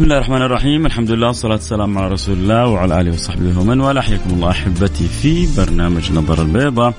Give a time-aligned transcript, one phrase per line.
[0.00, 0.86] بسم الله الرحمن الرحيم.
[0.86, 4.00] الحمد لله والصلاة والسلام على رسول الله وعلى آله وصحبه ومن والاه.
[4.00, 6.94] حياكم الله أحبتي في برنامج نظر البيضاء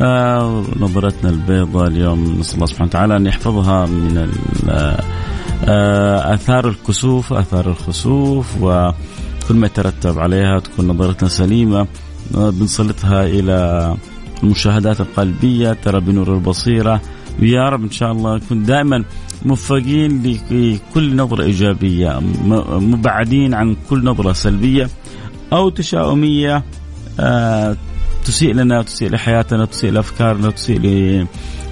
[0.00, 4.30] آه نظرتنا البيضاء اليوم نسأل الله سبحانه وتعالى أن يحفظها من
[4.68, 11.86] آه آثار الكسوف آثار الخسوف وكل ما يترتب عليها تكون نظرتنا سليمة.
[12.34, 13.96] آه بنسلطها إلى
[14.42, 15.72] المشاهدات القلبية.
[15.72, 17.00] ترى بنور البصيرة.
[17.40, 19.04] ويا رب إن شاء الله نكون دائما
[19.44, 22.20] موفقين لكل نظرة إيجابية
[22.70, 24.88] مبعدين عن كل نظرة سلبية
[25.52, 26.64] أو تشاؤمية
[27.20, 27.76] آه
[28.24, 31.26] تسيء لنا تسيء لحياتنا تسيء لأفكارنا تسيء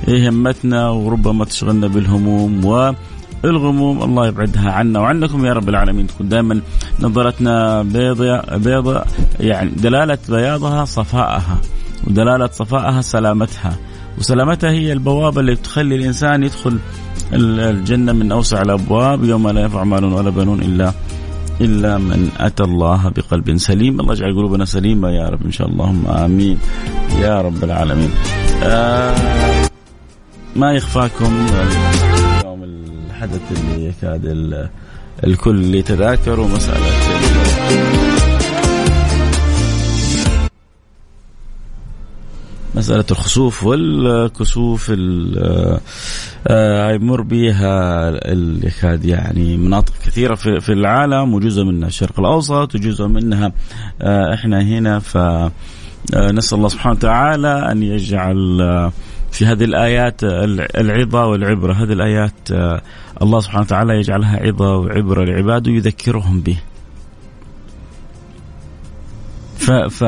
[0.08, 4.02] لهمتنا وربما تشغلنا بالهموم والغموم.
[4.02, 6.06] الله يبعدها عنا وعنكم يا رب العالمين.
[6.06, 6.60] تكون دائما
[7.00, 9.04] نظرتنا بيضة بيضة
[9.40, 11.60] يعني دلالة بياضها صفاءها
[12.06, 13.76] ودلالة صفائها سلامتها.
[14.18, 16.78] وسلامتها هي البوابة اللي تخلي الإنسان يدخل
[17.32, 20.92] الجنة من أوسع الأبواب يوم لا ينفع مال ولا بنون إلا
[21.60, 24.00] إلا من أتى الله بقلب سليم.
[24.00, 25.44] الله يجعل قلوبنا سليمة يا رب.
[25.44, 26.24] إن شاء الله.
[26.24, 26.58] آمين.
[27.20, 28.10] يا رب العالمين.
[28.62, 29.14] آه
[30.56, 31.46] ما يخفاكم؟
[32.40, 34.24] اليوم الحدث اللي يكاد
[35.24, 36.90] الكل يتذاكر مسألة
[42.74, 44.88] مسألة الخسوف والكسوف
[46.90, 48.10] يمر بها
[48.64, 53.52] يكاد يعني مناطق كثيرة في العالم وجزء منها الشرق الأوسط وجزء منها
[54.34, 54.98] إحنا هنا.
[54.98, 55.18] ف
[56.14, 58.58] نسأل الله سبحانه وتعالى أن يجعل
[59.32, 60.20] في هذه الآيات
[60.76, 61.72] العظة والعبرة.
[61.72, 62.50] هذه الآيات
[63.22, 66.58] الله سبحانه وتعالى يجعلها عظة وعبرة لعباده يذكرهم به.
[69.58, 70.04] ف, ف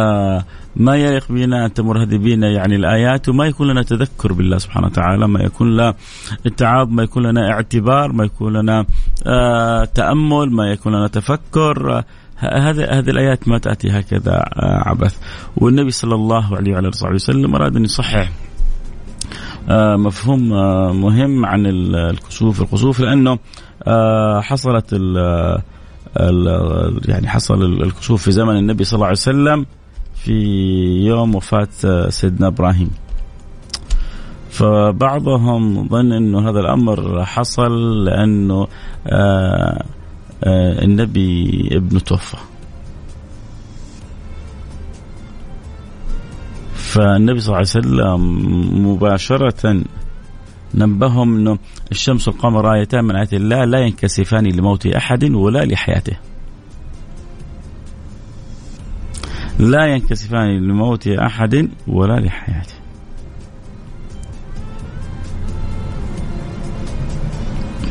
[0.76, 4.86] ما يليق بنا أن تمر هذه بنا يعني الآيات وما يكون لنا تذكر بالله سبحانه
[4.86, 5.94] وتعالى، ما يكون لنا
[6.46, 8.86] اتعاظ، ما يكون لنا اعتبار، ما يكون لنا
[9.26, 12.04] آه تأمل، ما يكون لنا تفكر، آه
[12.38, 15.18] هذه هذه الآيات ما تأتي هكذا آه عبث،
[15.56, 18.30] والنبي صلى الله عليه وعلى آله وسلم أراد أن يصحح
[19.68, 22.62] آه مفهوم آه مهم عن الكسوف.
[22.62, 23.38] الخسوف لأنه
[24.40, 24.92] حصلت
[27.08, 29.66] يعني حصل الكسوف في زمن النبي صلى الله عليه وسلم.
[30.24, 30.38] في
[31.06, 31.68] يوم وفاة
[32.08, 32.90] سيدنا إبراهيم.
[34.50, 38.68] فبعضهم ظن أنه هذا الأمر حصل لأنه
[39.06, 39.84] آآ
[40.44, 42.36] آآ النبي ابنه توفى.
[46.74, 48.20] فالنبي صلى الله عليه وسلم
[48.88, 49.84] مباشرة
[50.74, 51.58] نبههم أنه
[51.90, 56.16] الشمس والقمر آيتان من آيات الله لا ينكسفان لموت أحد ولا لحياته.
[59.62, 62.74] لا ينكسفان لموت أحد ولا لحياته.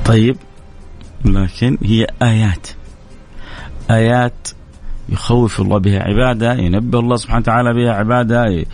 [0.05, 0.37] طيب
[1.25, 2.67] لكن هي آيات
[3.91, 4.47] آيات
[5.09, 8.65] يخوف الله بها عباده ينبه الله سبحانه وتعالى بها عباده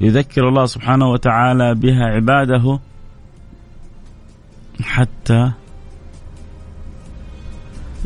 [0.00, 2.78] يذكر الله سبحانه وتعالى بها عباده
[4.82, 5.52] حتى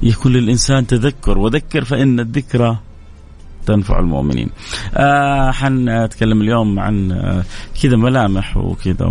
[0.03, 2.79] يكون للإنسان تذكر وذكر فإن الذكرى
[3.69, 4.51] تنفع المؤمنين.
[4.95, 7.45] آه حنتكلم اليوم عن آه
[7.83, 9.07] كذا ملامح وكذا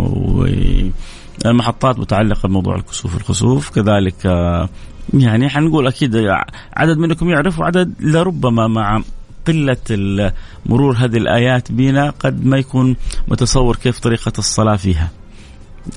[1.46, 4.68] ومحطات متعلقة بموضوع الكسوف الخسوف كذلك آه
[5.14, 6.16] يعني حنقول أكيد
[6.76, 9.02] عدد منكم يعرف وعدد لربما مع
[9.46, 10.32] قلة
[10.66, 12.96] مرور هذه الآيات بنا قد ما يكون
[13.28, 15.10] متصور كيف طريقة الصلاة فيها.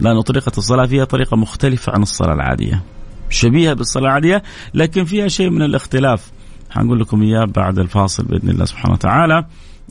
[0.02, 2.84] لأن طريقة الصلاة فيها طريقة مختلفة عن الصلاة العادية.
[3.30, 4.44] شبيهة بالصلاة العادية
[4.74, 6.32] لكن فيها شيء من الاختلاف.
[6.72, 9.46] حنقول لكم إياه بعد الفاصل بإذن الله سبحانه وتعالى.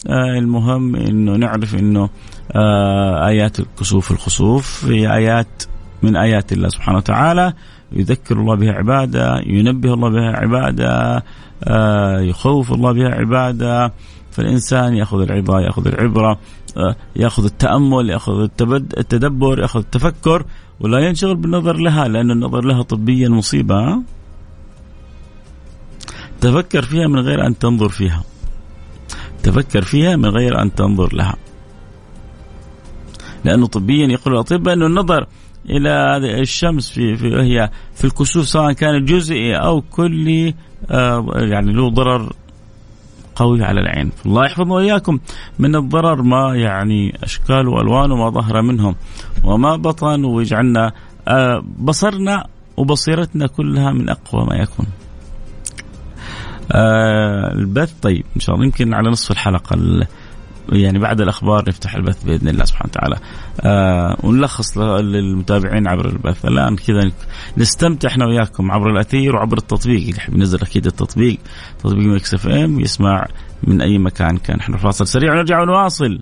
[0.06, 2.08] آه المهم إنه نعرف إنه
[2.52, 5.62] آه آيات الكسوف الخسوف هي آيات
[6.02, 7.52] من آيات الله سبحانه وتعالى.
[7.92, 11.22] يذكر الله بها عبادة ينبه الله بها عبادة
[11.64, 13.92] آه يخوف الله بها عبادة.
[14.30, 16.38] فالإنسان يأخذ العظه يأخذ العبرة
[17.16, 18.40] يأخذ التأمل يأخذ
[18.98, 20.44] التدبر يأخذ التفكر
[20.80, 24.02] ولا ينشغل بالنظر لها لأن النظر لها طبيا مصيبة.
[26.40, 28.24] تفكر فيها من غير أن تنظر فيها.
[29.42, 31.36] تفكر فيها من غير أن تنظر لها.
[33.44, 35.26] لأنه طبيا يقول الأطباء أنه النظر
[35.70, 40.54] إلى الشمس في, في هي في الكسوف سواء كان جزئي أو كلي
[40.90, 42.32] آه يعني له ضرر
[43.34, 44.12] قوي على العين.
[44.26, 45.18] الله يحفظنا وإياكم.
[45.58, 48.94] من الضرر ما يعني أشكال وألوان وما ظهر منهم.
[49.44, 50.92] وما بطن ويجعلنا
[51.28, 52.46] آه بصرنا
[52.76, 54.86] وبصيرتنا كلها من أقوى ما يكون.
[56.72, 57.92] آه البث.
[58.02, 58.66] طيب إن شاء الله.
[58.66, 59.76] يمكن على نصف الحلقة
[60.72, 63.16] يعني بعد الأخبار نفتح البث بإذن الله سبحانه وتعالى.
[63.60, 66.44] آه ونلخص للمتابعين عبر البث.
[66.44, 67.10] الآن كذا
[67.58, 70.00] نستمتع إحنا وياكم عبر الأثير وعبر التطبيق.
[70.00, 71.38] اللي يحب ينزل أكيد التطبيق.
[71.78, 73.26] تطبيق Mix FM يسمع
[73.64, 74.58] من أي مكان كان.
[74.60, 76.20] إحنا فاصل سريع ونرجع ونواصل.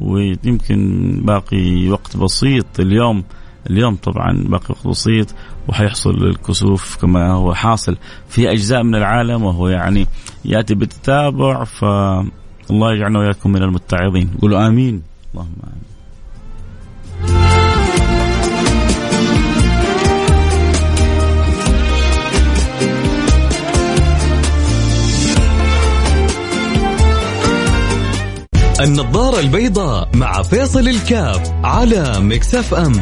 [0.00, 3.24] ويمكن باقي وقت بسيط اليوم.
[3.70, 5.34] اليوم طبعا باقي بسيط
[5.68, 7.96] وحيحصل الكسوف كما هو حاصل
[8.28, 10.06] في أجزاء من العالم وهو يعني
[10.44, 14.30] يأتي بالتتابع فالله يجعلنا وإياكم من المتعظين.
[14.42, 15.02] قولوا آمين.
[15.34, 15.92] اللهم آمين.
[28.80, 32.92] النظارة البيضاء مع فيصل الكاف على مكسف أم.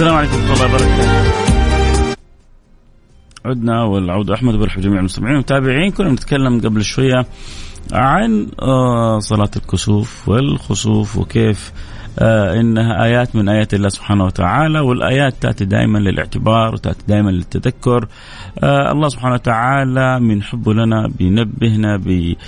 [0.00, 2.16] السلام عليكم ورحمة الله وبركاته.
[3.44, 5.90] عدنا والعودة أحمد وبرحب جميع المستمعين والمتابعين.
[5.90, 7.26] كنا نتكلم قبل شوية
[7.92, 11.72] عن آه، صلاة الكسوف والخسوف وكيف
[12.18, 18.08] آه، إنها آيات من آيات الله سبحانه وتعالى والآيات تأتي دائما للاعتبار وتأتي دائما للتذكر.
[18.58, 22.38] آه، الله سبحانه وتعالى من حبه لنا بينبهنا بي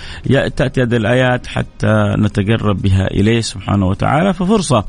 [0.55, 4.33] تأتي هذه الآيات حتى نتقرب بها إليه سبحانه وتعالى.
[4.33, 4.85] ففرصة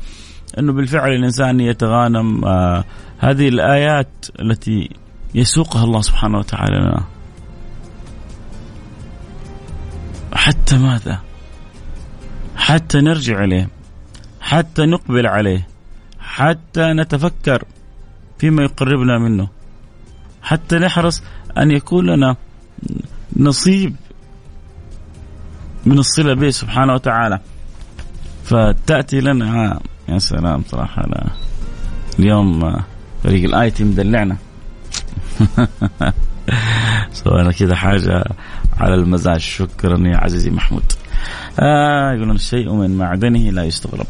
[0.59, 2.83] إنه بالفعل الإنسان يتغانم آه
[3.17, 4.89] هذه الآيات التي
[5.35, 7.03] يسوقها الله سبحانه وتعالى لنا
[10.33, 11.19] حتى ماذا؟
[12.55, 13.69] حتى نرجع إليه
[14.41, 15.67] حتى نقبل عليه
[16.19, 17.63] حتى نتفكر
[18.39, 19.47] فيما يقربنا منه
[20.41, 21.23] حتى نحرص
[21.57, 22.35] أن يكون لنا
[23.37, 23.95] نصيب
[25.85, 27.39] من الصلة به سبحانه وتعالى
[28.43, 29.79] فتأتي لنا
[30.09, 31.01] يا سلام صراحة.
[31.01, 31.27] لا.
[32.19, 32.75] اليوم
[33.23, 34.37] فريق ال IT مدلعنا.
[37.11, 38.23] سوينا كذا حاجة
[38.77, 39.39] على المزاج.
[39.39, 40.83] شكرا يا عزيزي محمود.
[41.59, 44.05] آه يقولون الشيء من معدنه لا يستغرب.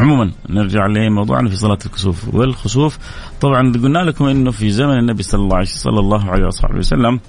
[0.00, 2.98] عموما نرجع لموضوعنا في صلاه الكسوف والخسوف.
[3.40, 7.20] طبعا قلنا لكم إنه في زمن النبي صلى الله عليه صلى الله عليه وصحبه وسلم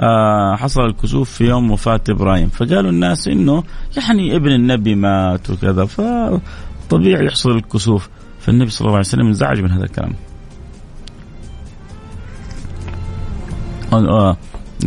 [0.00, 2.48] آه حصل الكسوف في يوم وفاة إبراهيم.
[2.48, 3.64] فقالوا الناس إنه
[3.96, 5.86] يعني ابن النبي مات وكذا
[6.92, 8.08] فطبيعي يحصل الكسوف.
[8.40, 10.14] فالنبي صلى الله عليه وسلم انزعج من هذا الكلام.
[13.92, 14.36] آه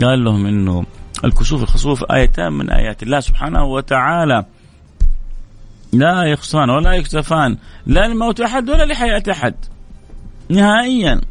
[0.01, 0.85] قال لهم إنه
[1.25, 4.45] الكسوف الخسوف آيتان من آيات الله سبحانه وتعالى.
[5.93, 7.57] لا يخصان ولا يكتفان.
[7.85, 9.55] لا لموت أحد ولا لحياة أحد.
[10.49, 11.21] نهائيا.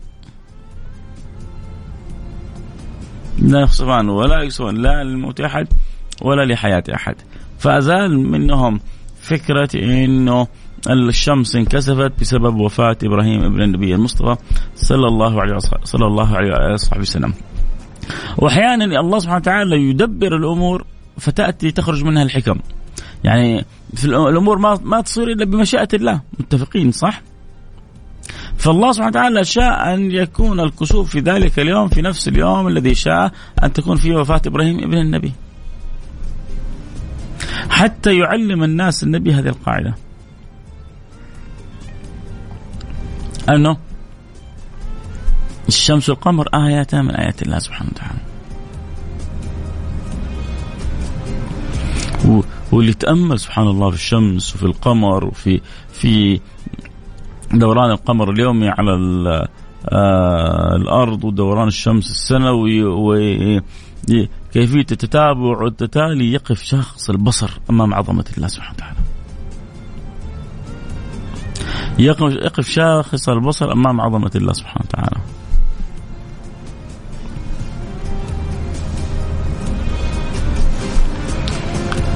[3.38, 5.68] لا يخصفان ولا يكسفان لا للموت أحد
[6.22, 7.14] ولا لحياة أحد.
[7.58, 8.80] فأزال منهم
[9.20, 10.46] فكرة إنه
[10.90, 14.36] الشمس انكسفت بسبب وفاة إبراهيم ابن النبي المصطفى
[14.76, 17.34] صلى الله عليه صلى الله عليه وصحبه وسلم.
[18.38, 20.84] وأحيانا الله سبحانه وتعالى يدبر الأمور
[21.18, 22.58] فتأتي تخرج منها الحكم.
[23.24, 23.64] يعني
[23.94, 27.22] في الأمور ما ما تصير إلا بمشيئة الله متفقين صح؟
[28.56, 33.32] فالله سبحانه وتعالى شاء أن يكون الكسوف في ذلك اليوم في نفس اليوم الذي شاء
[33.62, 35.32] أن تكون فيه وفاة إبراهيم ابن النبي
[37.70, 39.94] حتى يعلم الناس النبي هذه القاعدة
[43.48, 43.76] أنه
[45.68, 48.18] الشمس والقمر آياتان من آيات الله سبحانه وتعالى.
[52.72, 55.60] واللي تأمل سبحان الله في الشمس وفي القمر وفي
[55.92, 56.40] في
[57.52, 58.92] دوران القمر اليومي على
[59.88, 63.60] آه الأرض ودوران الشمس السنوي وكيفية
[64.80, 69.03] التتابع والتتالي يقف شخص البصر أمام عظمة الله سبحانه وتعالى.
[71.98, 75.20] يقف شاخص البصر أمام عظمة الله سبحانه وتعالى.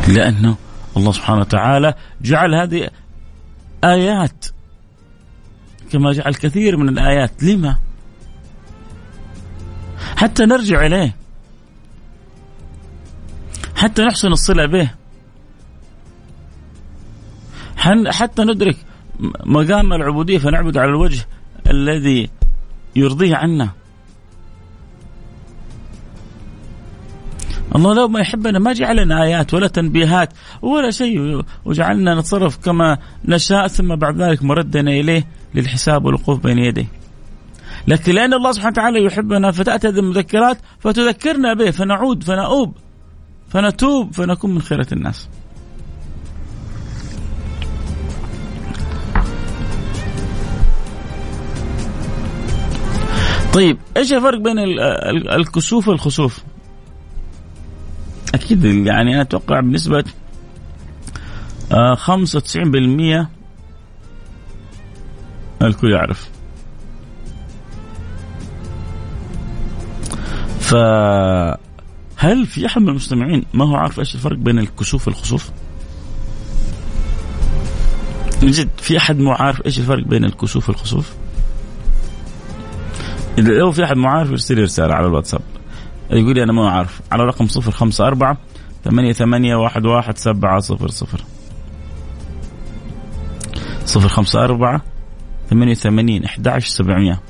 [0.08, 0.56] لأنه
[0.96, 2.90] الله سبحانه وتعالى جعل هذه
[3.84, 4.46] آيات
[5.92, 7.42] كما جعل كثير من الآيات.
[7.42, 7.76] لما؟
[10.16, 11.16] حتى نرجع إليه.
[13.76, 14.90] حتى نحسن الصلة به.
[18.10, 18.76] حتى ندرك
[19.46, 21.26] مقام العبودية فنعبد على الوجه
[21.70, 22.30] الذي
[22.96, 23.70] يرضيه عنا.
[27.76, 30.32] الله لو ما يحبنا ما جعلنا آيات ولا تنبيهات
[30.62, 36.86] ولا شيء وجعلنا نتصرف كما نشاء ثم بعد ذلك مردنا إليه للحساب والوقوف بين يديه.
[37.88, 42.74] لكن لأن الله سبحانه وتعالى يحبنا فتأتي هذه المذكرات فتذكرنا به فنعود فنؤوب
[43.48, 45.28] فنتوب فنكون من خيرة الناس.
[53.52, 54.58] طيب إيش الفرق بين
[55.32, 56.42] الكسوف والخسوف؟
[58.34, 63.28] أكيد يعني أنا أتوقع بنسبة 95% آه،
[65.62, 66.30] الكل يعرف
[70.60, 75.50] فهل في أحد من المستمعين ما هو عارف إيش الفرق بين الكسوف والخسوف؟
[78.42, 81.17] من جد في أحد مو عارف إيش الفرق بين الكسوف والخسوف؟
[83.38, 85.40] إذا لو في أحد مو عارف يرسل رسالة على الواتساب.
[86.10, 87.00] يقول لي أنا ما أعرف.
[87.12, 88.36] على رقم 054
[88.84, 91.20] ثمانية ثمانية واحد واحد سبعة صفر صفر.
[93.84, 94.82] صفر خمسة أربعة
[95.50, 97.20] ثمانية وثمانين أحد عشر سبعمية.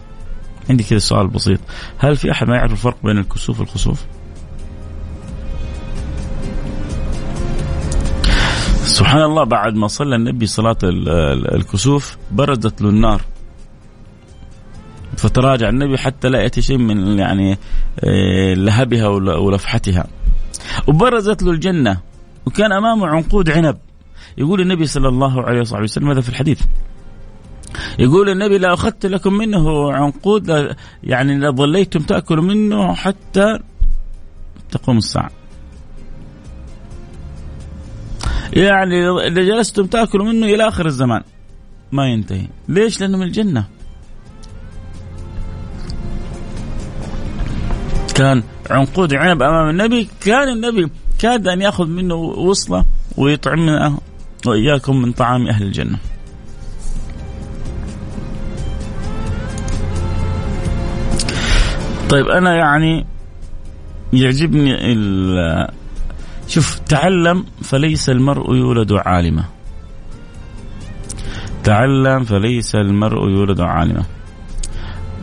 [0.70, 1.60] عندي كذا سؤال بسيط.
[1.98, 4.04] هل في أحد ما يعرف الفرق بين الكسوف والخسوف؟
[8.82, 10.76] سبحان الله بعد ما صلى النبي صلاة
[11.54, 13.20] الكسوف برزت له النار.
[15.18, 17.58] فتراجع النبي حتى لا يأتي شيء من يعني
[18.04, 19.06] آه، لهبها
[19.38, 20.06] ولفحتها.
[20.88, 22.00] وبرزت له الجنة.
[22.46, 23.76] وكان أمامه عنقود عنب.
[24.38, 26.60] يقول النبي صلى الله عليه وصحبه وسلم هذا في الحديث؟
[27.98, 33.58] يقول النبي لا أخذت لكم منه عنقود يعني لظليتم تأكلوا منه حتى
[34.70, 35.30] تقوم الساعة.
[38.52, 41.22] يعني إذا جلستم تأكلوا منه إلى آخر الزمان.
[41.92, 42.46] ما ينتهي.
[42.68, 43.77] ليش؟ لأنه من الجنة.
[48.18, 52.84] كان عنقود عنب أمام النبي كان النبي كاد أن يأخذ منه وصلة
[53.16, 53.98] ويطعمنا
[54.46, 55.98] وإياكم من طعام أهل الجنة.
[62.10, 63.06] طيب أنا يعني
[64.12, 64.76] يعجبني
[66.48, 69.44] شوف تعلم فليس المرء يولد عالما.
[71.64, 74.04] تعلم فليس المرء يولد عالما.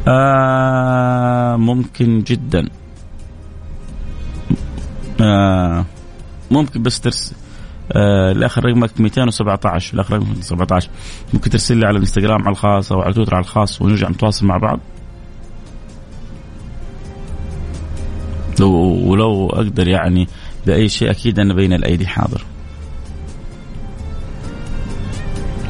[0.08, 2.70] آه ممكن جدا
[5.22, 5.86] آه
[6.52, 7.36] ممكن بس ترسل
[7.92, 10.90] آه الآخر رقمك 217 الآخر رقمك 17
[11.34, 14.58] ممكن ترسل لي على الإنستغرام على الخاص أو على تويتر على الخاص ونرجع نتواصل مع
[14.58, 14.80] بعض؟
[18.60, 18.72] لو
[19.12, 20.28] ولو أقدر يعني
[20.66, 22.46] بأي شيء أكيد أنا بين الأيدي حاضر.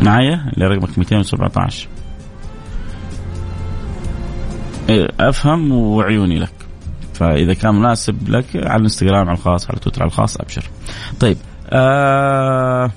[0.01, 1.87] معايا؟ اللي رقمك 217
[4.89, 6.64] إيه، أفهم وعيوني لك.
[7.15, 10.69] فإذا كان مناسب لك على الإنستغرام على الخاص على تويتر على الخاص أبشر.
[11.19, 11.37] طيب
[11.69, 12.91] آه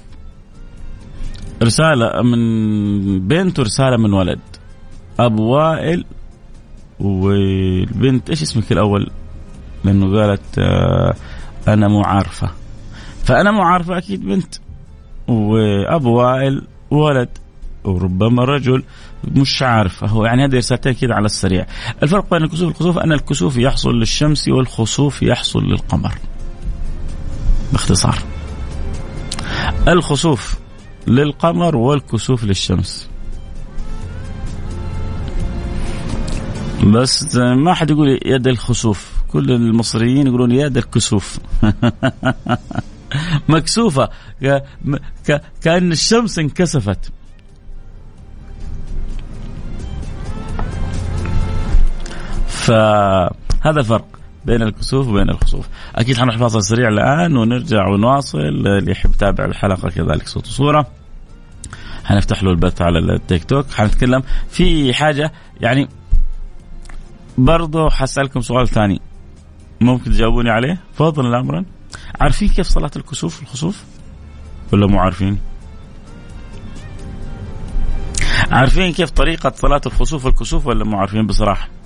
[1.62, 4.40] رسالة من بنت ورسالة من ولد.
[5.18, 6.04] أبو وائل
[7.00, 9.10] والبنت إيش اسمك الأول؟
[9.84, 11.14] لأنه قالت آه
[11.68, 12.50] أنا مو عارفة.
[13.24, 14.54] فأنا مو عارفة أكيد بنت
[15.28, 17.28] وأبو وائل ولد
[17.84, 18.82] وربما رجل.
[19.24, 20.04] مش عارف.
[20.04, 21.66] هو يعني هذه رسالتين كده على السريع.
[22.02, 26.14] الفرق بين الكسوف والخسوف أن الكسوف يحصل للشمس والخسوف يحصل للقمر.
[27.72, 28.18] باختصار.
[29.88, 30.54] الخسوف
[31.06, 33.08] للقمر والكسوف للشمس.
[36.86, 39.12] بس ما حد يقول يد الخسوف.
[39.28, 41.38] كل المصريين يقولون يد الكسوف.
[43.48, 44.08] مكسوفة.
[45.62, 47.12] كأن الشمس انكسفت.
[52.68, 54.06] فهذا الفرق
[54.44, 55.68] بين الكسوف وبين الخسوف.
[55.96, 60.86] أكيد حنروح فاصل سريع الآن ونرجع ونواصل اللي يحب يتابع الحلقة كذلك صوت وصورة.
[62.04, 63.70] حنفتح له البث على التيك توك.
[63.70, 65.88] حنتكلم في حاجة يعني
[67.38, 69.00] برضه حسألكم سؤال ثاني.
[69.80, 71.64] ممكن تجاوبوني عليه؟ فضلا امرا
[72.20, 73.84] عارفين كيف صلاة الكسوف والخسوف؟
[74.72, 75.38] ولا مو عارفين؟
[78.50, 81.77] عارفين كيف طريقة صلاة الخسوف والكسوف ولا مو عارفين؟ بصراحة.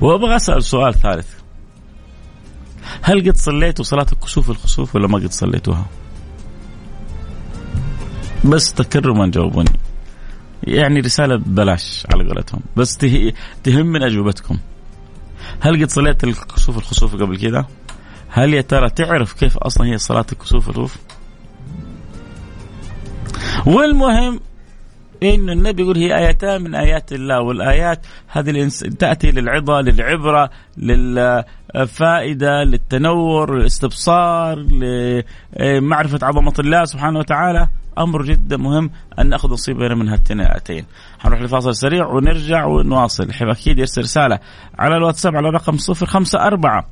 [0.00, 1.28] وأبغى أسأل سؤال ثالث
[3.02, 5.86] هل قد صليتوا صلاة الكسوف والخسوف ولا ما قد صليتوها؟
[8.44, 9.70] بس تكرما جاوبوني
[10.62, 12.96] يعني رسالة ببلاش على قولتهم بس
[13.64, 14.58] تهم من أجوبتكم
[15.60, 17.66] هل قد صليت الكسوف والخسوف قبل كذا؟
[18.28, 20.96] هل يا ترى تعرف كيف أصلا هي صلاة الكسوف والخسوف؟
[23.66, 24.40] والمهم
[25.22, 33.58] انه النبي يقول هي ايتان من آيات الله والآيات هذه تأتي للعظة للعبرة للفائدة للتنور
[33.58, 34.58] للاستبصار
[35.60, 37.68] لمعرفه عظمة الله سبحانه وتعالى.
[37.98, 40.84] أمر جدا مهم أن نأخذ نصيبنا من هاتين الايتين.
[41.18, 44.38] حنروح لفاصل سريع ونرجع ونواصل، أكيد يرسل رسالة
[44.78, 46.84] على الواتساب على رقم 054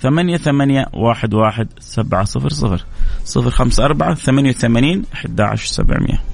[0.00, 2.84] ثمانية ثمانية واحد واحد سبعة صفر صفر.
[3.24, 6.33] صفر خمسة أربعة ثمانية وثمانين أحد عشر سبعمية.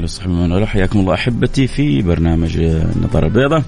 [0.00, 3.62] اله وصحبه من والاه حياكم الله أحبتي في برنامج النظاره البيضاء.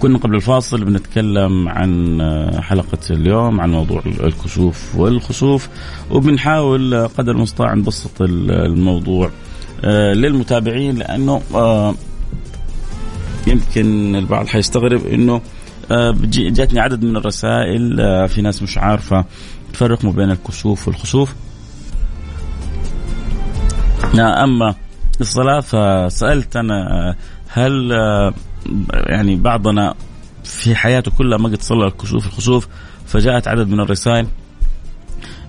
[0.00, 2.20] كنا قبل الفاصل بنتكلم عن
[2.60, 5.68] حلقة اليوم عن موضوع الكسوف والخسوف
[6.10, 9.30] وبنحاول قدر المستطاع نبسط الموضوع
[9.84, 11.94] آه، للمتابعين لأنه آه،
[13.46, 15.40] يمكن البعض حيستغرب أنه
[15.90, 17.96] آه، جاتني عدد من الرسائل
[18.28, 19.24] في ناس مش عارفة
[19.72, 21.34] تفرق ما بين الكسوف والخسوف
[24.14, 24.74] أما
[25.20, 27.16] الصلاة فسألت أنا
[27.48, 27.92] هل
[28.92, 29.94] يعني بعضنا
[30.44, 32.68] في حياته كلها ما قد صلى الكسوف الخسوف
[33.06, 34.26] فجاءت عدد من الرسائل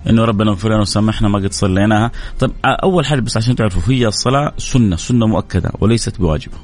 [0.08, 2.10] إنه ربنا اغفر لنا وسامحنا ما قد صليناها.
[2.38, 6.56] طيب أول حاجة بس عشان تعرفوا هي الصلاة سنة سنة مؤكدة وليست بواجبة.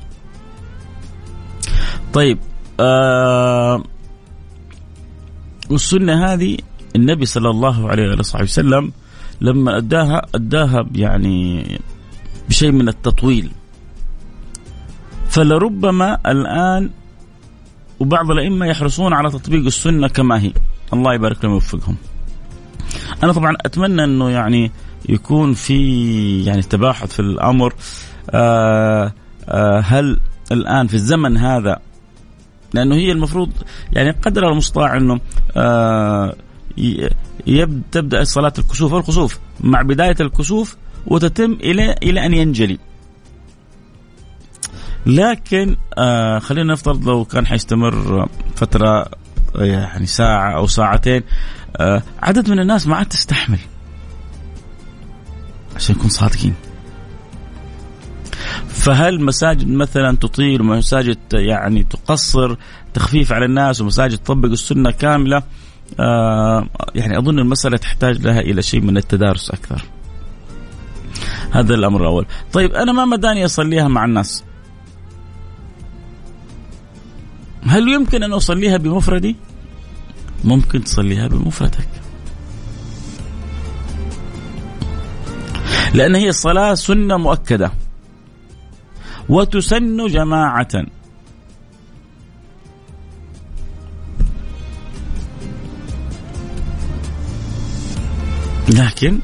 [2.13, 2.39] طيب
[2.81, 3.83] آه
[5.71, 6.57] والسنة هذه
[6.97, 8.93] النبي صلى الله عليه وصحبه وسلم
[9.41, 11.65] لما أداها أداها يعني
[12.51, 13.51] بشيء من التطويل.
[15.29, 16.91] فلربما الآن
[18.01, 20.53] وبعض الأئمة يحرصون على تطبيق السنة كما هي.
[20.93, 21.97] الله يبارك لهم ويوفقهم.
[23.23, 24.71] أنا طبعا أتمنى أنه يعني
[25.09, 27.75] يكون في يعني تباحث في الأمر.
[28.31, 29.13] آآ
[29.49, 30.21] آآ هل
[30.53, 31.81] الآن في الزمن هذا
[32.75, 33.51] لأنه هي المفروض
[33.93, 35.21] يعني قدر المستطاع أنه
[37.93, 39.39] تبدأ صلاة الكسوف والخسوف.
[39.61, 42.79] مع بداية الكسوف وتتم إلى إلى أن ينجلي.
[45.07, 49.07] لكن آه خلينا نفترض لو كان حيستمر فترة
[49.55, 51.23] يعني ساعة أو ساعتين
[51.77, 53.59] آه عدد من الناس ما عاد تستحمل.
[55.77, 56.55] عشان نكون صادقين.
[58.69, 62.57] فهل مساجد مثلا تطيل ومساجد يعني تقصر
[62.95, 65.43] تخفيف على الناس ومساجد تطبق السنة كاملة
[66.01, 69.83] آه يعني أظن المسألة تحتاج لها إلى شيء من التدارس أكثر.
[71.53, 72.27] هذا الأمر الأول.
[72.53, 74.45] طيب أنا ما مداني أصليها مع الناس.
[77.67, 79.37] هل يمكن أن أصليها بمفردي؟
[80.45, 81.89] ممكن تصليها بمفردك.
[85.95, 87.73] لأن هي الصلاة سنة مؤكدة.
[89.29, 90.87] وتسن جماعة.
[98.69, 99.19] لكن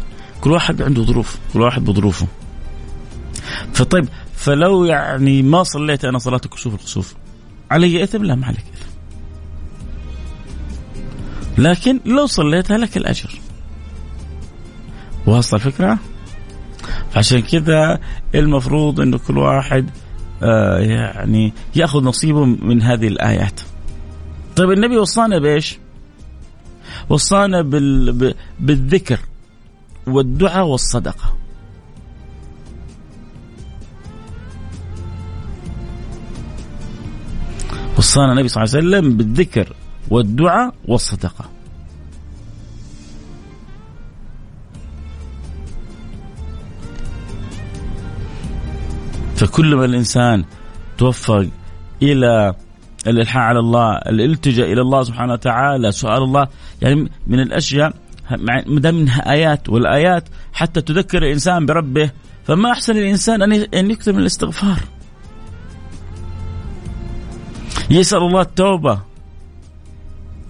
[0.47, 2.27] كل واحد عنده ظروف كل واحد بظروفه.
[3.73, 7.15] فطيب فلو يعني ما صليت أنا صلاة الكسوف الكسوف.
[7.71, 8.91] علي إثم؟ لا ما عليك إثم.
[11.59, 13.31] لكن لو صليتها لك الأجر.
[15.27, 15.99] واصل الفكرة؟
[17.17, 18.01] عشان كذا
[18.35, 19.91] المفروض إنه كل واحد
[20.43, 23.61] آه يعني يأخذ نصيبه من هذه الآيات.
[24.57, 25.79] طيب النبي وصانا بإيش؟
[27.09, 28.35] وصانا بال...
[28.61, 29.21] بالذكر.
[30.07, 31.37] والدعاء والصدقة.
[37.99, 39.73] وصانا النبي صلى الله عليه وسلم بالذكر
[40.11, 41.45] والدعاء والصدقة.
[49.37, 50.45] فكل ما الإنسان
[50.99, 51.49] توفق
[52.03, 52.55] إلى
[53.07, 56.49] الإلحاح على الله، الالتجاء إلى الله سبحانه وتعالى، سؤال الله
[56.83, 57.95] يعني من الأشياء
[58.31, 62.11] ما دام منها آيات والآيات حتى تذكر الإنسان بربه
[62.45, 64.79] فما أحسن الإنسان أن أن يكثر من الاستغفار.
[67.91, 69.01] يسأل الله التوبة.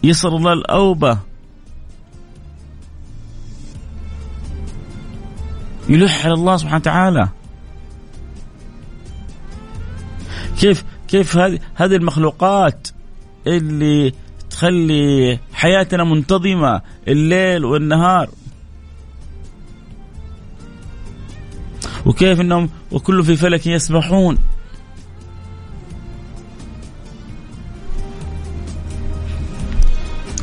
[0.05, 1.19] يسأل الله الأوبة.
[5.89, 7.29] يلح على الله سبحانه وتعالى.
[10.61, 12.89] كيف كيف هذه هذه المخلوقات
[13.47, 14.13] اللي
[14.51, 18.31] تخلي حياتنا منتظمة الليل والنهار.
[22.07, 24.39] وكيف إنهم وكل في فلك يسبحون.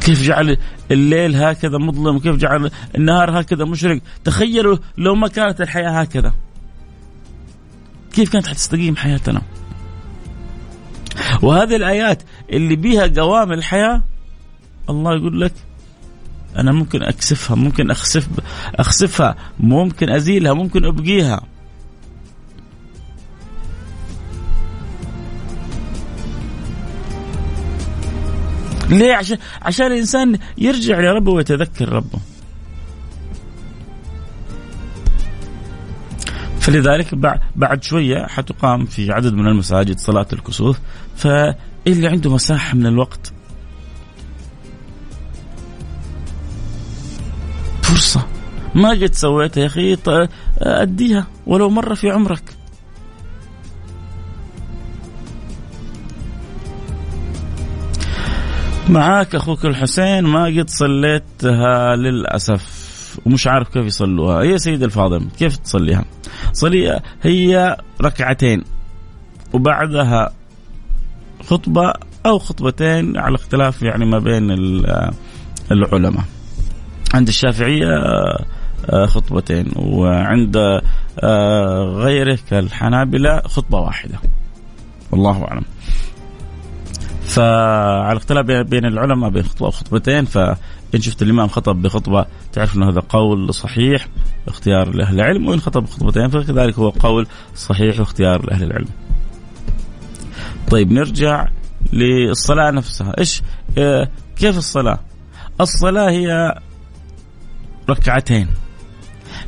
[0.02, 0.58] كيف جعل
[0.92, 4.02] الليل هكذا مظلم وكيف جعل النهار هكذا مشرق.
[4.24, 6.34] تخيلوا لو ما كانت الحياة هكذا.
[8.14, 9.42] كيف كانت حتستقيم حياتنا؟
[11.42, 14.04] وهذه الآيات اللي بيها قوام الحياة
[14.90, 15.54] الله يقول لك
[16.58, 18.28] أنا ممكن أكسفها ممكن أخسف
[18.76, 21.42] أخسفها ممكن أزيلها ممكن أبقيها.
[28.90, 32.20] ليه؟ عشان عشان الإنسان يرجع لربه ويتذكر ربه.
[36.60, 37.16] فلذلك
[37.56, 40.80] بعد شوية حتقام في عدد من المساجد صلاة الكسوف
[41.16, 43.33] فاللي عنده مساحة من الوقت
[47.94, 48.26] فرصة.
[48.76, 49.98] ما قد سويتها يا أخي
[50.58, 52.44] أديها ولو مرة في عمرك.
[58.90, 62.84] معاك أخوك الحسين ما قد صليتها للأسف.
[63.26, 64.44] ومش عارف كيف يصلوها.
[64.44, 66.06] يا سيد الفاضل كيف تصليها؟
[66.54, 68.64] صلي هي ركعتين
[69.54, 70.34] وبعدها
[71.48, 71.94] خطبة
[72.26, 74.52] أو خطبتين على اختلاف يعني ما بين
[75.72, 76.24] العلماء.
[77.14, 77.88] عند الشافعية
[78.90, 79.72] آه، خطبتين.
[79.76, 80.58] وعند
[81.24, 84.20] آه، غيره كالحنابلة خطبة واحدة.
[85.12, 85.64] والله أعلم.
[87.26, 93.02] فعلى اختلاف بين العلماء بين خطبة وخطبتين فإن شفت الإمام خطب بخطبة تعرف إنه هذا
[93.10, 94.08] قول صحيح
[94.48, 98.88] اختيار لأهل العلم وإن خطب بخطبتين فكذلك هو قول صحيح واختيار لأهل العلم.
[100.72, 101.48] طيب نرجع
[101.94, 103.16] للصلاة نفسها،
[103.78, 105.00] آه كيف الصلاة؟
[105.62, 106.60] الصلاة هي
[107.90, 108.48] ركعتين.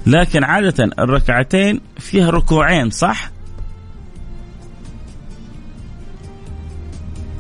[0.07, 3.31] لكن عادة الركعتين فيها ركوعين صح؟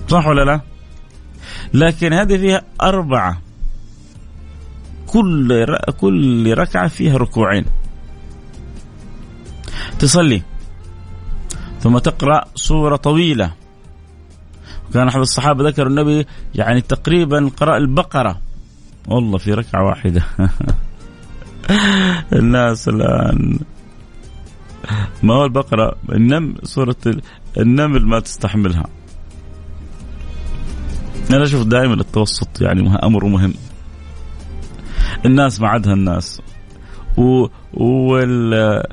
[0.07, 0.61] صح ولا لا؟
[1.73, 3.41] لكن هذه فيها أربعة.
[5.07, 7.65] كل كل ركعة فيها ركوعين.
[9.99, 10.41] تصلي.
[11.79, 13.51] ثم تقرأ سورة طويلة.
[14.93, 18.41] كان أحد الصحابة ذكر النبي يعني تقريبا قرأ البقرة.
[19.07, 20.23] والله في ركعة واحدة.
[22.39, 23.59] الناس الآن.
[25.23, 26.95] ما هو البقرة؟ النمل سورة
[27.57, 28.85] النمل ما تستحملها.
[31.31, 33.53] أنا أشوف دائما التوسط يعني أمر مهم.
[35.25, 36.41] الناس ما عادها الناس.
[37.17, 38.83] و وال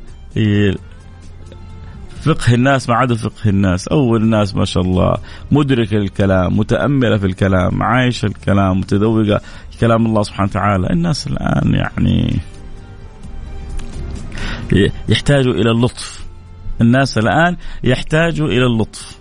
[2.22, 3.88] فقه الناس ما عاد فقه الناس.
[3.88, 5.14] أول الناس ما شاء الله.
[5.50, 9.40] مدركة للكلام متأملة في الكلام عايشة الكلام متذوقة
[9.80, 10.90] كلام الله سبحانه وتعالى.
[10.90, 12.40] الناس الآن يعني
[15.08, 16.26] يحتاجوا إلى اللطف.
[16.80, 19.18] الناس الآن يحتاجوا إلى اللطف.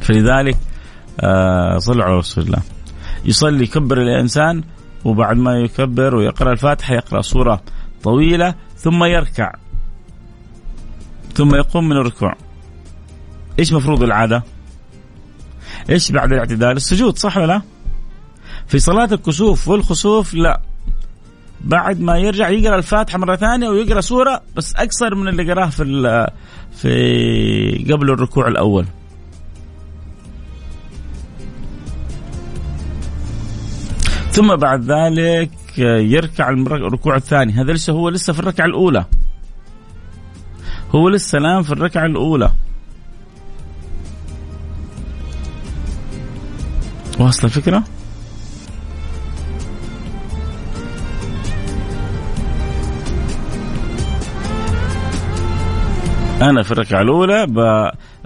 [0.00, 0.56] فلذلك
[1.20, 2.62] آه صلوا على رسول الله.
[3.24, 4.62] يصلي يكبر الإنسان
[5.04, 7.62] وبعد ما يكبر ويقرأ الفاتحة يقرأ سورة
[8.02, 9.52] طويلة ثم يركع.
[11.34, 12.34] ثم يقوم من الركوع.
[13.58, 14.42] إيش مفروض العادة؟
[15.90, 17.62] إيش بعد الاعتدال؟ السجود صح ولا لا؟
[18.66, 20.60] في صلاة الكسوف والخسوف لا.
[21.64, 25.84] بعد ما يرجع يقرأ الفاتحة مرة ثانية ويقرأ سورة بس أقصر من اللي قراه في
[26.76, 28.86] في قبل الركوع الأول.
[34.30, 39.04] ثم بعد ذلك يركع الركوع الثاني هذا لسه هو لسه في الركعة الأولى.
[40.90, 42.52] هو لسه نام في الركعة الأولى.
[47.18, 47.84] واصل الفكرة؟
[56.42, 57.46] أنا في الركعة الأولى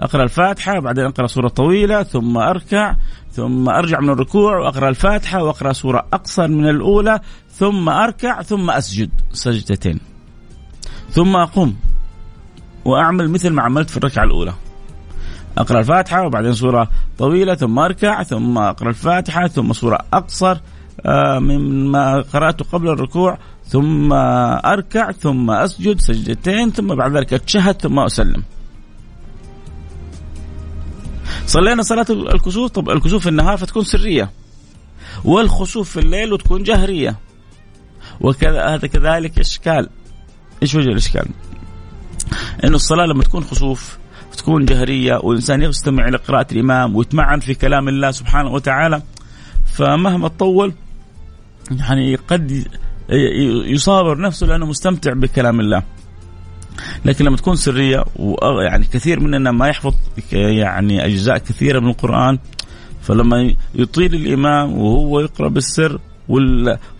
[0.01, 2.95] اقرا الفاتحة بعدين أقرأ سورة طويلة ثم أركع
[3.31, 9.09] ثم أرجع من الركوع وأقرأ الفاتحة وأقرأ سورة اقصر من الأولى ثم أركع ثم أسجد
[9.33, 9.99] سجدتين
[11.09, 11.75] ثم أقوم
[12.85, 14.53] وأعمل مثل ما عملت في الركعة الأولى.
[15.57, 20.57] أقرأ الفاتحة وبعدين سورة طويلة ثم أركع ثم أقرأ الفاتحة ثم سورة أقصر
[21.05, 24.13] آه، مما قراته قبل الركوع ثم
[24.65, 28.43] أركع ثم أسجد سجدتين ثم بعد ذلك أتشهد ثم أسلم.
[31.45, 34.29] صلينا صلاة الكسوف؟ طب الكسوف في النهار فتكون سرية.
[35.23, 37.15] والخسوف في الليل وتكون جهرية.
[38.21, 39.89] وكذا هذا كذلك إشكال.
[40.63, 41.25] إيش وجه الإشكال؟
[42.63, 43.97] إنه الصلاة لما تكون خسوف
[44.37, 49.01] تكون جهرية والإنسان يستمع إلى قراءة الإمام ويتمعن في كلام الله سبحانه وتعالى
[49.65, 50.73] فمهما طول
[51.71, 52.67] يعني قد
[53.65, 55.83] يصابر نفسه لأنه مستمتع بكلام الله.
[57.05, 59.93] لكن لما تكون سرية ويعني كثير مننا ما يحفظ
[60.31, 62.39] يعني أجزاء كثيرة من القرآن
[63.01, 65.99] فلما يطيل الإمام وهو يقرأ بالسر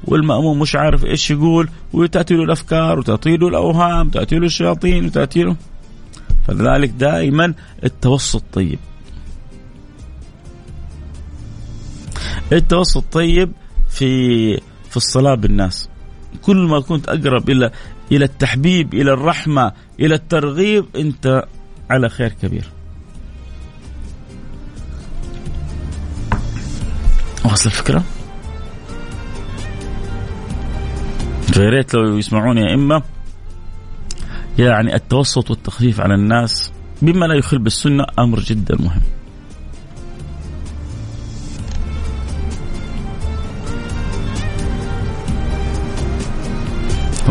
[0.07, 5.43] والمأموم مش عارف إيش يقول وتأتي له الأفكار وتأتي له الأوهام تأتي له الشياطين وتأتي
[5.43, 5.55] له.
[6.47, 8.79] فلذلك دائما التوسط طيب.
[12.51, 13.51] التوسط طيب
[13.89, 14.57] في
[14.89, 15.89] في الصلاة بالناس.
[16.41, 17.71] كل ما كنت أقرب إلى
[18.11, 21.43] إلى التحبيب إلى الرحمة إلى الترغيب أنت
[21.89, 22.65] على خير كبير.
[27.45, 28.03] واصل الفكرة؟
[31.53, 33.01] فيا ريت لو يسمعوني يا إما.
[34.59, 36.71] يعني التوسط والتخفيف على الناس
[37.01, 39.01] بما لا يخل بالسنة أمر جدا مهم.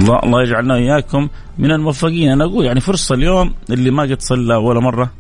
[0.05, 2.33] الله الله يجعلنا إياكم من الموفقين.
[2.33, 5.11] أنا أقول يعني فرصة اليوم اللي ما قد صلى ولا مرة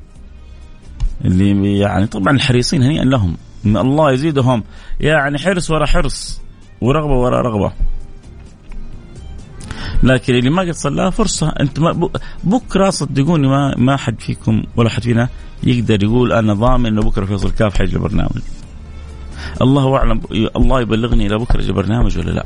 [1.24, 3.36] اللي يعني طبعا الحريصين هنيئا لهم.
[3.66, 4.64] إن الله يزيدهم.
[5.00, 6.40] يعني حرص ورا حرص
[6.80, 7.72] ورغبة ورا رغبة.
[10.02, 11.48] لكن اللي ما قد صلى فرصة.
[11.48, 12.08] أنت ما
[12.44, 15.28] بكرة صدقوني ما ما حد فيكم ولا حد فينا
[15.62, 18.42] يقدر يقول أنا ضامن إنه بكرة فيصل كاف حيجي البرنامج
[19.62, 20.20] الله أعلم
[20.56, 22.44] الله يبلغني إلى بكرة برنامج ولا لا.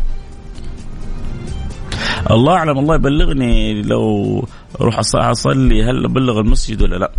[2.31, 4.49] الله أعلم الله يبلغني لو
[4.81, 7.13] أروح أصلي هل أبلغ المسجد ولا لا.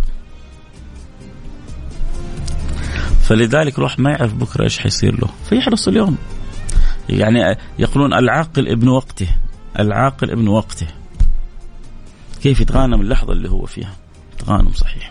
[3.22, 5.28] فلذلك الواحد ما يعرف بكرة إيش حيصير له.
[5.48, 6.16] فيحرص اليوم.
[7.08, 9.28] يعني يقولون العاقل ابن وقته.
[9.78, 10.86] العاقل ابن وقته.
[12.42, 13.92] كيف يتغانم اللحظة اللي هو فيها؟
[14.38, 15.09] تغانم صحيح.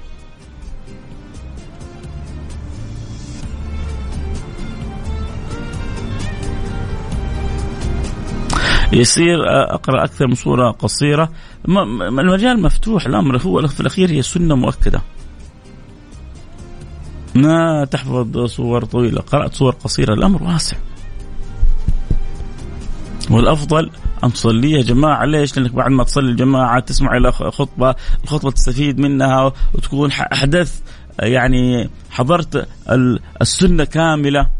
[8.93, 9.39] يصير
[9.73, 11.29] أقرأ أكثر من صوره قصيرة.
[11.67, 15.01] المجال مفتوح الأمر هو في الأخير هي سنة مؤكدة.
[17.35, 19.21] ما تحفظ صور طويلة.
[19.21, 20.77] قرأت صور قصيرة الأمر واسع.
[23.31, 23.91] والأفضل
[24.23, 25.25] أن تصليها جماعة.
[25.25, 30.79] ليش؟ لأنك بعد ما تصلي الجماعة تسمع إلى خطبة، الخطبة تستفيد منها وتكون أحدث
[31.19, 32.67] يعني حضرت
[33.41, 34.58] السنة كاملة.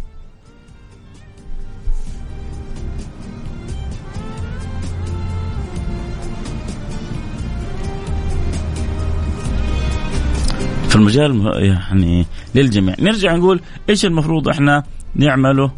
[11.00, 12.96] فالمجال يعني للجميع.
[13.00, 14.84] نرجع نقول إيش المفروض إحنا
[15.16, 15.72] نعمله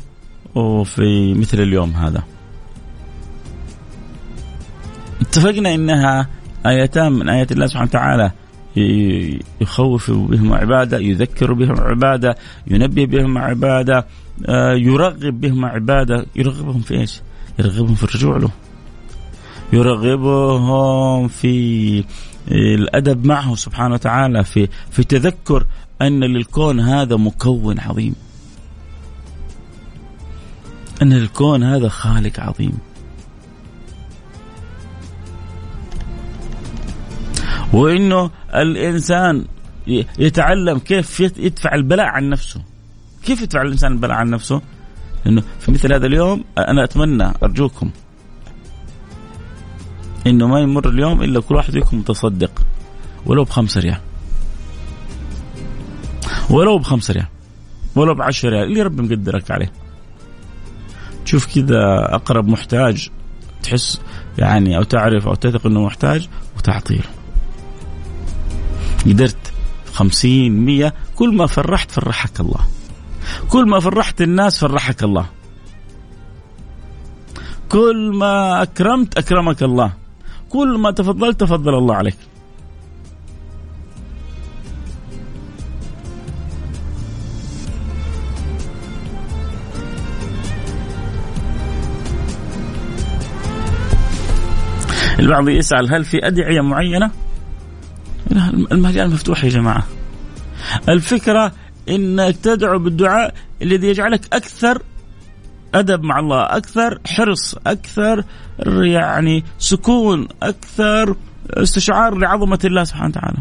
[0.84, 2.24] في مثل اليوم هذا.
[5.22, 6.28] اتفقنا إنها
[6.66, 8.32] آيتان من آيات الله سبحانه وتعالى.
[9.62, 12.36] يخوف بهم عبادة يذكر بهم عبادة
[12.68, 14.06] ينبه بهم عبادة
[14.50, 16.26] آه، يرغب بهم عبادة.
[16.36, 17.22] يرغبهم في إيش؟
[17.60, 18.50] يرغبهم في الرجوع له.
[19.74, 22.04] يرغبهم في
[22.48, 25.66] الأدب معه سبحانه وتعالى في في تذكر
[26.02, 28.16] أن للكون هذا مكون عظيم.
[31.02, 32.78] أن الكون هذا خالق عظيم.
[37.74, 39.46] وإنه الإنسان
[40.20, 42.62] يتعلم كيف يدفع البلاء عن نفسه.
[43.24, 44.62] كيف يدفع الإنسان البلاء عن نفسه؟
[45.28, 47.92] انه في مثل هذا اليوم أنا أتمنى أرجوكم
[50.28, 52.52] إنه ما يمر اليوم إلا كل واحد فيكم متصدق.
[53.26, 54.02] ولو بخمسة ريال.
[56.50, 57.28] ولو بخمسة ريال.
[57.96, 58.64] ولو بعشرة ريال.
[58.64, 59.72] اللي ربي مقدرك عليه.
[61.26, 63.10] تشوف كذا أقرب محتاج
[63.64, 64.02] تحس
[64.38, 67.02] يعني أو تعرف أو تثق إنه محتاج وتعطيه
[69.06, 69.54] قدرت
[69.94, 70.94] خمسين مية.
[71.16, 72.60] كل ما فرحت فرحك الله.
[73.50, 75.26] كل ما فرحت الناس فرحك الله.
[77.70, 80.01] كل ما أكرمت أكرمك الله.
[80.52, 82.18] كل ما تفضلت تفضل الله عليك.
[95.20, 97.12] البعض يسأل هل في أدعية معينة؟
[98.72, 99.84] المجال مفتوح يا جماعة.
[100.90, 101.52] الفكرة
[101.90, 104.82] إنك تدعو بالدعاء الذي يجعلك أكثر
[105.76, 108.24] أدب مع الله، أكثر حرص، أكثر
[108.84, 111.16] يعني سكون، أكثر
[111.50, 113.38] استشعار لعظمة الله سبحانه وتعالى.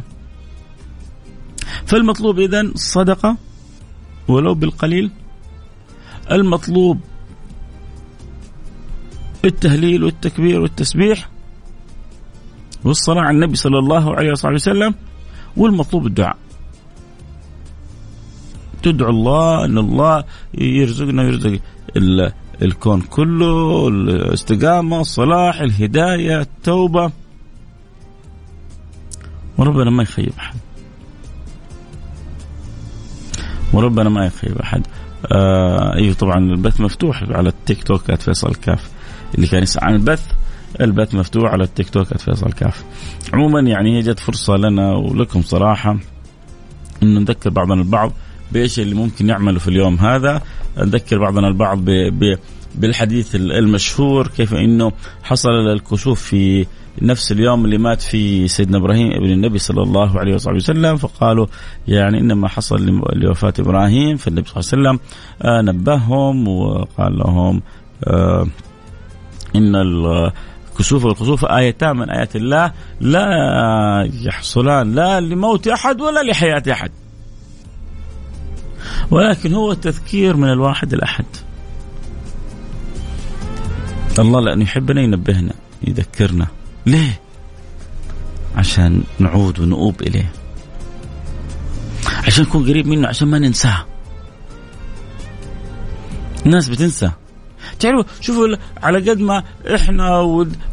[1.87, 3.37] فالمطلوب اذا الصدقه
[4.29, 5.11] ولو بالقليل.
[6.31, 7.01] المطلوب
[9.45, 11.29] التهليل والتكبير والتسبيح
[12.85, 14.95] والصلاة على النبي صلى الله عليه وصحبه وسلم
[15.57, 16.37] والمطلوب الدعاء.
[18.83, 21.61] تدعو الله إن الله يرزقنا ويرزق
[22.63, 27.11] الكون كله الاستقامة الصلاح الهداية التوبة.
[29.59, 30.57] وربنا ما يخيب أحد.
[33.73, 34.87] وربنا ما يخيب أحد.
[35.33, 38.91] آه أيوه طبعا البث مفتوح على التيك توك فيصل كاف.
[39.35, 40.27] اللي كان يسأل عن البث
[40.81, 42.85] البث مفتوح على التيك توك فيصل كاف.
[43.33, 45.99] عموما يعني هي جت فرصة لنا ولكم صراحة
[47.03, 48.13] انه نذكر بعضنا البعض
[48.53, 50.43] بإيش اللي ممكن نعمله في اليوم هذا.
[50.79, 51.85] نذكر بعضنا البعض
[52.75, 56.67] بالحديث المشهور كيف إنه حصل الكسوف في
[57.03, 61.47] نفس اليوم اللي مات فيه سيدنا إبراهيم ابن النبي صلى الله عليه وصحبه وسلم فقالوا
[61.89, 65.01] يعني إنما حصل لوفاة إبراهيم فالنبي صلى الله عليه وسلم
[65.43, 67.63] آه نبههم وقال لهم
[68.05, 68.47] آه
[69.57, 73.29] إن الكسوف والخسوف ايتان من آيات الله لا
[74.23, 76.91] يحصلان لا لموت أحد ولا لحياة أحد.
[79.11, 81.25] ولكن هو تذكير من الواحد الأحد.
[84.19, 85.53] الله لأنه يحبنا ينبهنا
[85.89, 86.47] يذكرنا.
[86.87, 87.21] ليه؟
[88.57, 90.33] عشان نعود ونؤوب إليه.
[92.27, 93.85] عشان نكون قريب منه عشان ما ننساه.
[96.47, 97.11] الناس بتنسى.
[97.81, 100.19] تعرفوا شوفوا على قد ما إحنا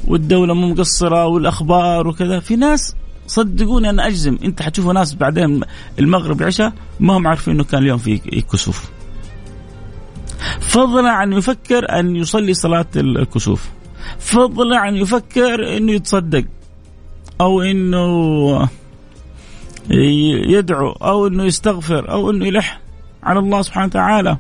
[0.07, 2.95] والدولة مو مقصرة والأخبار وكذا في ناس
[3.27, 4.37] صدقوني أنا أجزم.
[4.43, 5.61] أنت حتشوفوا ناس بعدين
[5.99, 8.89] المغرب العشاء ما هم عارفين إنه كان اليوم في كسوف.
[10.59, 13.69] فضلا عن يفكر أن يصلي صلاة الكسوف.
[14.19, 16.45] فضلا عن يفكر إنه يتصدق.
[17.41, 18.69] أو إنه
[20.49, 20.91] يدعو.
[20.91, 22.11] أو إنه يستغفر.
[22.11, 22.81] أو إنه يلح
[23.23, 24.37] على الله سبحانه وتعالى.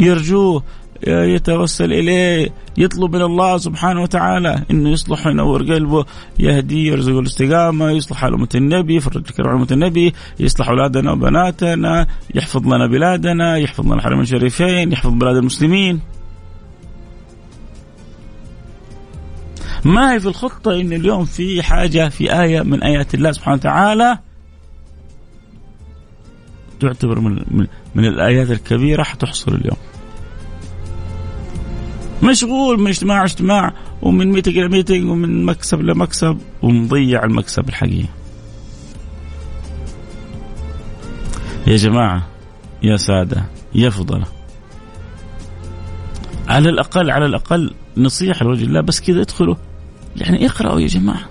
[0.00, 0.62] يرجوه.
[1.06, 6.04] يتوسل إليه يطلب من الله سبحانه وتعالى إنه يصلح وينور قلبه
[6.38, 12.06] يهديه يرزقه الاستقامة يصلح على أمة النبي يفرج الكرب على أمة النبي يصلح أولادنا وبناتنا
[12.34, 16.00] يحفظ لنا بلادنا يحفظ لنا الحرمين الشريفين يحفظ بلاد المسلمين.
[19.84, 24.18] ما هي في الخطة إن اليوم في حاجة في آية من آيات الله سبحانه وتعالى؟
[26.80, 29.76] تعتبر من, من, من الآيات الكبيرة حتحصل اليوم.
[32.22, 38.08] مشغول من اجتماع اجتماع ومن meeting إلى meeting ومن مكسب لمكسب ومضيع المكسب الحقيقي.
[41.66, 42.26] يا جماعة
[42.82, 43.44] يا سادة
[43.74, 44.28] يا فضلاء
[46.48, 49.54] على الأقل على الأقل نصيحة لوجه الله بس كذا ادخلوا.
[50.16, 51.28] يعني اقرأوا يا جماعة.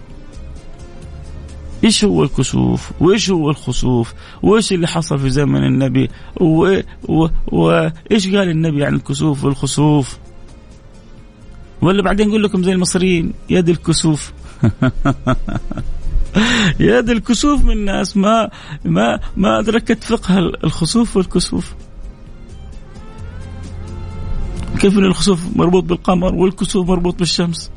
[1.84, 4.14] إيش هو الكسوف؟ وإيش هو الخسوف؟
[4.44, 6.10] وإيش اللي حصل في زمن النبي؟
[7.48, 10.18] وايش قال النبي عن الكسوف والخسوف؟
[11.82, 14.34] ولا بعدين نقول لكم زي المصريين يد الكسوف.
[16.80, 18.50] يد الكسوف من الناس ما
[18.86, 21.74] ما ما أدركت فقه الخسوف والكسوف.
[24.80, 27.72] كيف إن الخسوف مربوط بالقمر والكسوف مربوط بالشمس؟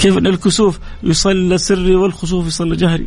[0.00, 3.06] كيف إن الكسوف يصلى سري والخسوف يصلى جهري؟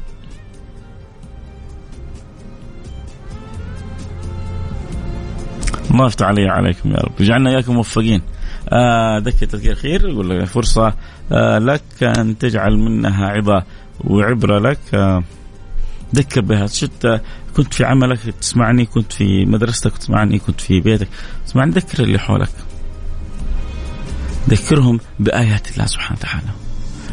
[5.97, 7.11] الله يفتح علي وعليكم يا رب.
[7.19, 8.21] يجعلنا إياكم موفقين.
[8.69, 10.93] آه تذكير خير يقول لك فرصة.
[11.31, 13.63] آه لك أن تجعل منها عظه
[14.01, 14.79] وعبرة لك.
[14.93, 15.23] آه
[16.15, 16.67] ذكر بها.
[16.67, 17.21] شت
[17.55, 18.85] كنت في عملك تسمعني.
[18.85, 20.39] كنت في مدرستك تسمعني.
[20.39, 21.07] كنت في بيتك.
[21.45, 22.49] تسمعني ذكر اللي حولك.
[24.49, 26.47] ذكرهم بآيات الله سبحانه وتعالى.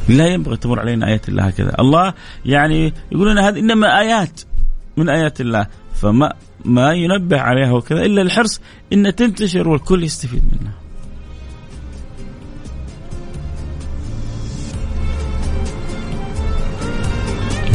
[0.09, 2.15] لا ينبغي تمر علينا آيات الله هكذا الله
[2.45, 4.41] يعني يقول لنا هذه إنما آيات
[4.97, 5.67] من آيات الله.
[5.95, 6.33] فما
[6.65, 8.61] ما ينبه عليها وكذا إلا الحرص
[8.93, 10.75] إن تنتشر والكل يستفيد منها.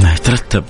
[0.03, 0.63] ما يترتب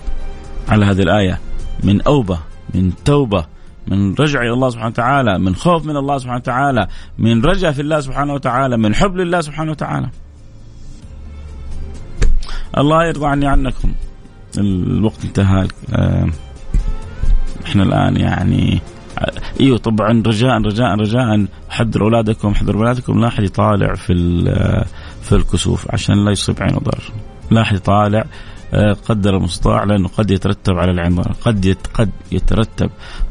[0.70, 1.40] على هذه الآية
[1.84, 2.40] من أوبة
[2.74, 3.46] من توبة
[3.88, 6.88] من رجع إلى الله سبحانه وتعالى من خوف من الله سبحانه وتعالى
[7.18, 10.10] من رجع في الله سبحانه وتعالى من حب لله سبحانه وتعالى.
[12.78, 13.94] الله يرضى عني عنكم.
[14.58, 15.68] الوقت انتهى.
[15.94, 16.30] آه،
[17.66, 18.82] إحنا الآن يعني
[19.60, 21.46] إيوه طبعا رجاء رجاء رجاء.
[21.70, 24.14] حذروا أولادكم حذروا اولادكم لا أحد يطالع في
[25.22, 27.04] في الكسوف عشان لا يصيب عينه ضرر
[27.52, 28.26] لا أحد يطالع
[28.74, 31.32] آه، قدر المستطاع لأنه قد يترتب على العين ضرر.
[31.46, 32.90] قد قد يترتب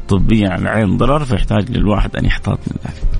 [0.09, 3.19] طبيا على العين ضرر فيحتاج للواحد أن يحتاط من ذلك.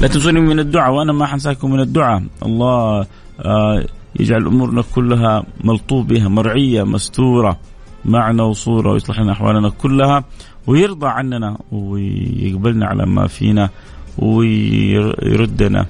[0.00, 2.22] لا تنسوني من الدعاء وأنا ما حنساكم من الدعاء.
[2.42, 3.06] الله
[3.40, 3.84] آه،
[4.20, 7.58] يجعل أمورنا كلها ملطوف بها مرعية مستورة.
[8.04, 10.24] معنى وصورة ويصلح لنا أحوالنا كلها
[10.66, 13.70] ويرضى عننا ويقبلنا على ما فينا
[14.18, 15.86] ويردنا.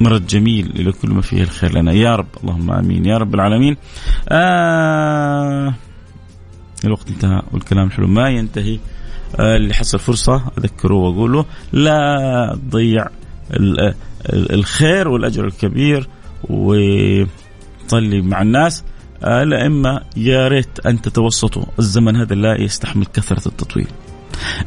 [0.00, 1.92] مرد جميل إلى كل ما فيه الخير لنا.
[1.92, 3.06] يا رب اللهم آمين.
[3.06, 3.76] يا رب العالمين.
[4.28, 5.74] آه
[6.84, 8.78] الوقت انتهى والكلام الحلو ما ينتهي
[9.40, 13.08] آه اللي حصل فرصة أذكره واقول له لا تضيع
[14.32, 16.08] الخير والأجر الكبير
[16.42, 18.84] وصلي مع الناس.
[19.24, 21.64] الأئمة يا ريت أن تتوسطوا.
[21.78, 23.88] الزمن هذا لا يستحمل كثرة التطويل.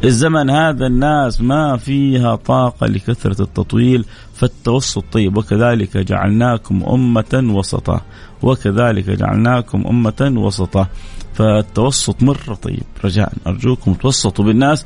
[0.04, 5.38] الزمن هذا الناس ما فيها طاقة لكثرة التطويل فالتوسط طيب.
[5.38, 8.02] وكذلك جعلناكم أمة وسطا.
[8.42, 10.88] وكذلك جعلناكم أمة وسطا.
[11.34, 12.84] فالتوسط مرة طيب.
[13.06, 14.86] رجاء أرجوكم توسطوا بالناس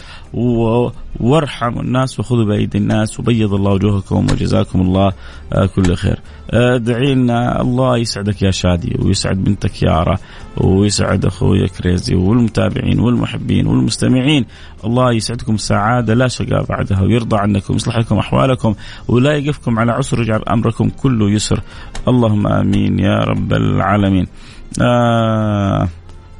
[1.20, 5.12] وارحموا الناس وخذوا بأيدي الناس وبيض الله وجوهكم وجزاكم الله
[5.54, 6.20] آه، كل خير.
[6.50, 10.18] ادعي لنا الله يسعدك يا شادي ويسعد بنتك يارا
[10.58, 14.46] ويسعد أخوي كريزي والمتابعين والمحبين والمستمعين.
[14.86, 18.76] الله يسعدكم سعادة لا شقاء بعدها ويرضى عنكم ويصلح لكم أحوالكم
[19.08, 21.62] ولا يقفكم على عسر يجعل أمركم كله يسر.
[22.08, 24.28] اللهم آمين يا رب العالمين.
[24.82, 25.88] آه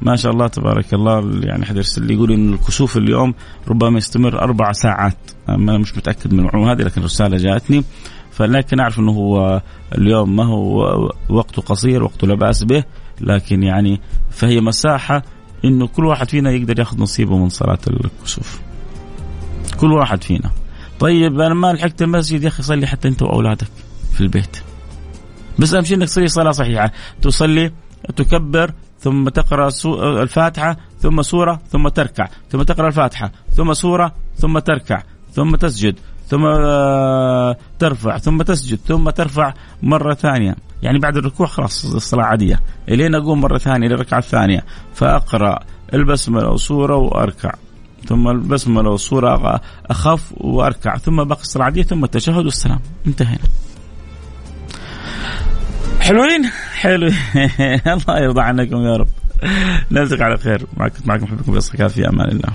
[0.02, 3.34] ما شاء الله تبارك الله يعني حد يرسل لي يقول إن الكسوف اليوم
[3.68, 5.16] ربما يستمر أربع ساعات
[5.48, 7.84] ما مش متأكد من المعلومة هذه لكن رساله جاءتني
[8.30, 9.62] فلكن أعرف إنه هو
[9.98, 10.80] اليوم ما هو
[11.28, 12.84] وقته قصير وقته لا بأس به
[13.20, 15.22] لكن يعني فهي مساحة
[15.64, 18.60] إنه كل واحد فينا يقدر يأخذ نصيبه من صلاة الكسوف.
[19.76, 20.50] كل واحد فينا.
[21.00, 23.68] طيب أنا ما لحقت المسجد يا أخي صلي حتى أنت وأولادك
[24.12, 24.56] في البيت.
[25.58, 26.92] بس أهم شيء إنك تصلي صلاة صحيحة،
[27.22, 27.72] تصلي
[28.16, 28.72] تكبر
[29.06, 29.70] ثم تقرأ
[30.22, 32.28] الفاتحة ثم سورة ثم تركع.
[32.50, 35.02] ثم تقرأ الفاتحة ثم سورة ثم تركع.
[35.32, 35.94] ثم تسجد
[36.26, 40.56] ثم آه، ترفع ثم تسجد ثم ترفع مرة ثانية.
[40.82, 42.60] يعني بعد الركوع خلاص الصلاة عادية.
[42.88, 44.64] إلين أقوم مرة ثانية للركعة الثانية.
[44.94, 45.58] فأقرأ
[45.94, 47.52] البسملة وسورة وأركع.
[48.08, 50.96] ثم البسملة وسورة أخف وأركع.
[50.96, 52.80] ثم باقي الصلاة عادية ثم التشهد والسلام.
[53.06, 53.44] انتهينا.
[56.06, 56.50] حلوين؟
[56.80, 57.14] حلوين.
[57.86, 59.08] الله يرضى عنكم يا رب.
[59.90, 60.66] نلتقي على خير.
[60.76, 62.52] معكم معكم محبكم في في أمان الله.